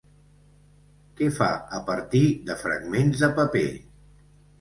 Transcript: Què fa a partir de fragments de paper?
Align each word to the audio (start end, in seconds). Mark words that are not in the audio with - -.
Què 1.19 1.27
fa 1.35 1.49
a 1.79 1.81
partir 1.89 2.21
de 2.47 2.55
fragments 2.61 3.21
de 3.25 3.31
paper? 3.41 3.63